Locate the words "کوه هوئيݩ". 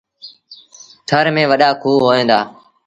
1.81-2.27